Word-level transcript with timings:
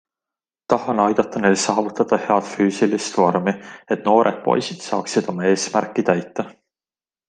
Tahan 0.73 1.01
aidata 1.03 1.41
neil 1.43 1.57
saavutada 1.65 2.19
head 2.25 2.49
füüsilist 2.55 3.21
vormi, 3.23 3.55
et 3.97 4.05
noored 4.11 4.43
poisid 4.49 4.85
saaksid 4.91 5.35
oma 5.35 5.51
eesmärki 5.55 6.13
täita! 6.13 6.53